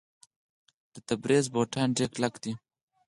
[0.93, 2.53] د تبریز بوټان ډیر کلک دي.